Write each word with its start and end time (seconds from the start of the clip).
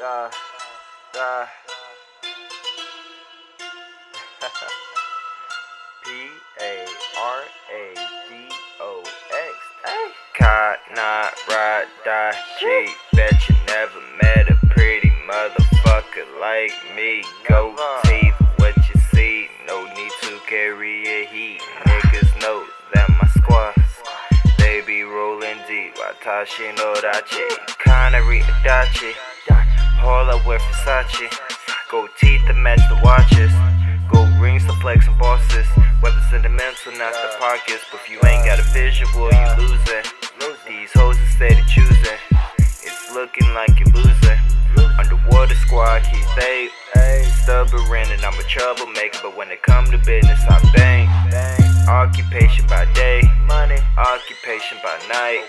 Yeah, 0.00 0.30
yeah. 1.14 1.46
P 6.02 6.10
A 6.62 6.86
R 7.20 7.42
A 7.70 7.94
D 8.26 8.48
O 8.80 9.02
X. 9.04 9.56
Hey. 9.84 10.10
Caught, 10.38 10.78
not 10.96 11.32
ride, 11.50 11.84
die, 12.06 12.32
cheat. 12.58 12.96
Bet 13.12 13.46
you 13.46 13.54
never 13.66 14.00
met 14.22 14.50
a 14.50 14.66
pretty 14.68 15.12
motherfucker 15.28 16.40
like 16.40 16.72
me. 16.96 17.22
Go 17.46 17.76
teeth, 18.04 18.32
what 18.56 18.76
you 18.76 19.00
see. 19.12 19.48
No 19.66 19.84
need 19.84 20.12
to 20.22 20.38
carry 20.48 21.06
a 21.08 21.26
heat. 21.26 21.60
Niggas 21.84 22.40
know 22.40 22.64
that 22.94 23.10
my 23.10 23.28
squad. 23.36 23.74
They 24.56 24.80
be 24.80 25.02
rolling 25.02 25.58
deep. 25.68 25.96
Watashi 25.96 26.74
no 26.78 26.94
dachi. 26.94 27.46
Kanaridachi. 27.84 29.29
Up 30.00 30.46
with 30.46 30.62
Versace. 30.62 31.28
Go 31.90 32.08
teeth 32.18 32.42
to 32.46 32.54
match 32.54 32.80
the 32.88 33.00
watches. 33.02 33.50
Go 34.12 34.24
rings 34.40 34.64
to 34.66 34.72
flex 34.80 35.06
and 35.08 35.18
bosses. 35.18 35.66
Whether 36.00 36.20
sentimental, 36.30 36.92
or 36.92 36.98
not 36.98 37.12
the 37.12 37.36
pockets. 37.38 37.84
But 37.90 38.00
if 38.00 38.10
you 38.10 38.18
ain't 38.24 38.44
got 38.44 38.58
a 38.58 38.62
visual, 38.70 39.30
you 39.32 39.46
losing. 39.58 40.04
These 40.66 40.92
hoes 40.92 41.18
are 41.18 41.30
steady 41.34 41.62
choosing. 41.66 42.18
It's 42.58 43.12
looking 43.12 43.52
like 43.54 43.78
you're 43.78 43.92
losing. 43.92 44.38
Underwater 44.98 45.54
squad, 45.56 46.02
keep 46.04 46.24
fake. 46.38 46.70
Stubborn 47.42 48.06
and 48.10 48.24
I'm 48.24 48.38
a 48.38 48.42
troublemaker. 48.44 49.18
But 49.22 49.36
when 49.36 49.50
it 49.50 49.62
come 49.62 49.86
to 49.86 49.98
business, 49.98 50.40
I 50.48 50.60
bang. 50.74 51.08
Occupation 51.88 52.66
by 52.66 52.86
day, 52.94 53.22
money. 53.46 53.78
Occupation 53.98 54.78
by 54.82 54.96
night. 55.08 55.44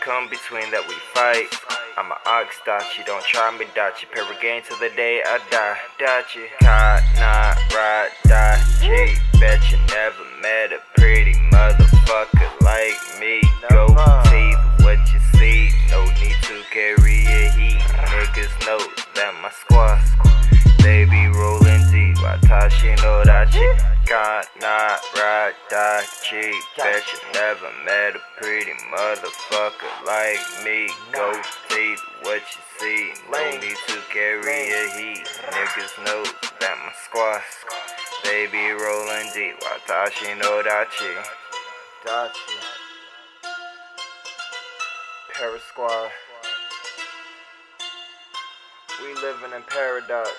Come 0.00 0.28
between 0.28 0.70
that 0.70 0.86
we 0.88 0.94
fight. 1.12 1.50
I'm 1.96 2.10
a 2.10 2.16
ox 2.26 2.58
dachi, 2.66 3.06
don't 3.06 3.22
try 3.24 3.56
me 3.56 3.66
dachi. 3.66 4.06
Paragain 4.10 4.66
till 4.66 4.76
the 4.78 4.90
day 4.96 5.22
I 5.24 5.38
die. 5.48 5.78
Dachi. 6.00 6.48
Caught, 6.60 7.02
not 7.20 7.56
ride, 7.72 8.10
dachi. 8.26 9.16
Bet 9.38 9.70
you 9.70 9.78
never 9.94 10.24
met 10.42 10.72
a 10.72 10.80
pretty 10.98 11.34
motherfucker 11.52 12.50
like 12.62 12.98
me. 13.20 13.42
Go 13.70 13.86
teeth, 14.24 14.58
what 14.84 14.98
you 15.12 15.20
see. 15.38 15.70
No 15.88 16.04
need 16.18 16.34
to 16.42 16.62
carry 16.72 17.26
a 17.26 17.50
heat. 17.52 17.78
Niggas 17.78 18.66
know 18.66 18.80
that 19.14 19.32
my 19.40 19.50
squad. 19.50 20.00
They 20.82 21.04
be 21.04 21.28
rolling 21.28 21.92
deep. 21.92 22.16
Watashi 22.18 22.96
no 23.02 23.22
dachi. 23.22 23.93
Caught, 24.06 24.48
not 24.60 25.00
ride, 25.16 25.54
dachi. 25.70 26.52
Bet 26.76 27.02
you 27.10 27.18
never 27.32 27.70
met 27.84 28.16
a 28.16 28.20
pretty 28.36 28.72
motherfucker 28.92 30.06
like 30.06 30.38
me. 30.64 30.90
Go 31.12 31.40
teeth, 31.68 32.00
what 32.22 32.42
you 32.42 32.62
see. 32.78 33.12
No 33.32 33.50
need 33.52 33.76
to 33.86 33.98
carry 34.12 34.70
a 34.72 34.90
heat. 34.96 35.26
Niggas 35.50 36.04
know 36.04 36.22
that 36.60 36.76
my 36.84 36.92
squad. 37.04 37.40
They 38.24 38.46
be 38.46 38.70
rolling 38.72 39.30
deep. 39.32 39.58
Watashi 39.60 40.38
no 40.38 40.62
dachi. 40.62 41.14
Dachi. 42.04 42.84
Paris 45.32 45.62
Squad. 45.64 46.10
We 49.02 49.14
living 49.14 49.52
in 49.56 49.62
paradox. 49.62 50.30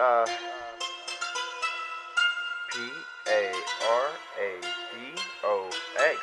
Uh, 0.00 0.26
P 2.74 2.80
A 3.28 3.52
R 3.88 4.06
A 4.42 4.60
D 4.60 5.22
O 5.44 5.70
X. 5.96 6.18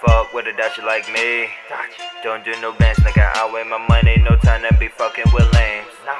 Fuck 0.00 0.32
with 0.32 0.46
a 0.46 0.52
dachi 0.52 0.84
like 0.84 1.12
me. 1.12 1.48
Don't 2.22 2.44
do 2.44 2.52
no 2.60 2.70
bands, 2.74 3.00
nigga. 3.00 3.34
I 3.34 3.50
weigh 3.52 3.64
my 3.64 3.84
money, 3.88 4.16
no 4.18 4.36
time 4.36 4.62
to 4.62 4.78
be 4.78 4.86
fucking 4.86 5.24
with 5.34 5.52
lames. 5.52 5.90
Nah. 6.06 6.14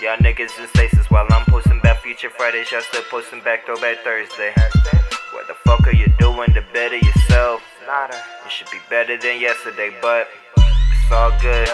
Y'all 0.00 0.16
niggas 0.18 0.56
in 0.60 0.68
stasis 0.68 1.10
while 1.10 1.26
I'm 1.30 1.44
posting 1.46 1.80
back 1.80 2.02
future 2.02 2.30
Fridays. 2.30 2.70
Y'all 2.70 2.82
still 2.82 3.02
posting 3.10 3.40
back 3.42 3.66
throwback 3.66 4.04
Thursday. 4.04 4.52
What 5.32 5.48
the 5.48 5.54
fuck 5.66 5.84
are 5.88 5.96
you 5.96 6.06
doing 6.20 6.54
to 6.54 6.62
better 6.72 6.98
yourself? 6.98 7.60
You 8.44 8.50
should 8.50 8.70
be 8.70 8.78
better 8.88 9.16
than 9.16 9.40
yesterday, 9.40 9.90
but 10.00 10.28
it's 10.56 11.10
all 11.10 11.32
good. 11.40 11.68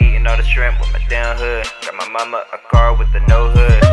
Eating 0.00 0.26
all 0.26 0.36
the 0.36 0.42
shrimp 0.42 0.80
with 0.80 0.92
my 0.92 1.00
damn 1.08 1.36
hood. 1.36 1.66
Got 1.82 1.94
my 1.94 2.08
mama 2.08 2.42
a 2.52 2.58
car 2.68 2.96
with 2.96 3.14
a 3.14 3.20
no 3.28 3.48
hood. 3.50 3.87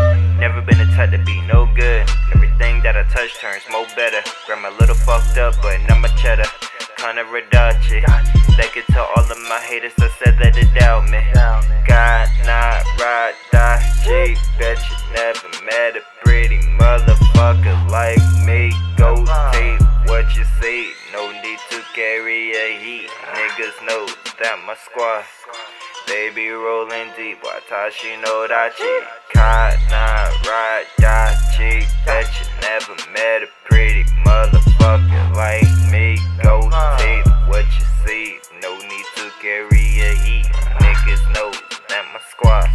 I 3.25 3.28
touch 3.28 3.40
turns 3.40 3.63
more 3.72 3.88
better. 3.96 4.22
Grandma 4.46 4.69
little 4.80 4.94
fucked 4.94 5.40
up, 5.40 5.56
but 5.63 5.81
now 5.90 5.97
my 5.97 6.09
cheddar. 6.09 6.46
Kanaridachi. 6.94 8.06
Thank 8.53 8.78
it 8.78 8.86
to 8.94 9.02
all 9.02 9.25
of 9.25 9.38
my 9.50 9.59
haters 9.66 9.94
that 9.97 10.12
said 10.22 10.38
that 10.38 10.53
they 10.53 10.69
doubt 10.78 11.09
me. 11.09 11.25
God, 11.34 12.30
not 12.46 12.85
ride, 13.02 13.34
die, 13.52 13.81
dachi. 14.06 14.38
Bet 14.59 14.78
you 14.78 14.97
never 15.16 15.66
met 15.66 15.97
a 15.97 16.03
pretty 16.24 16.59
motherfucker 16.78 17.90
like 17.90 18.22
me. 18.46 18.72
Go 18.96 19.16
tape 19.52 19.81
what 20.06 20.35
you 20.38 20.46
see. 20.62 20.94
No 21.12 21.31
need 21.41 21.58
to 21.72 21.81
carry 21.96 22.52
a 22.53 22.78
heat. 22.78 23.09
Niggas 23.09 23.88
know 23.88 24.06
that 24.38 24.62
my 24.68 24.75
squad. 24.75 25.25
They 26.06 26.30
be 26.30 26.50
rolling 26.50 27.09
deep. 27.18 27.41
Watashi 27.41 28.22
no 28.22 28.46
dachi. 28.47 29.02
Caught, 29.34 29.80
not 29.90 30.46
ride, 30.46 30.85
dachi. 31.56 31.86
Bet 32.06 32.28
you 32.40 32.46
never 32.62 32.96
met 33.12 33.44
a 33.44 33.48
pretty 33.66 34.04
motherfucker 34.26 35.36
like 35.36 35.68
me. 35.92 36.18
Go 36.44 36.70
tape 36.98 37.26
what 37.48 37.66
you 37.66 37.86
see. 38.06 38.40
No 38.62 38.78
need 38.78 39.06
to 39.16 39.32
carry 39.42 40.00
a 40.02 40.14
heat. 40.16 40.46
Niggas 40.80 41.24
know 41.34 41.52
that 41.90 42.06
my 42.14 42.20
squad. 42.32 42.70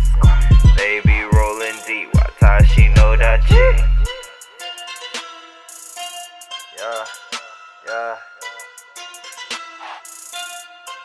They 0.76 1.00
be 1.00 1.22
rolling 1.32 1.76
deep. 1.86 2.12
Watashi 2.12 2.88
no 2.96 3.16
dachi. 3.16 3.78
Yeah, 6.78 7.04
yeah, 7.86 8.16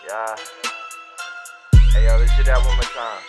yeah. 0.08 0.36
Hey 1.92 2.04
yo, 2.06 2.18
let's 2.18 2.36
do 2.38 2.44
that 2.44 2.58
one 2.58 2.76
more 2.76 2.84
time. 2.84 3.22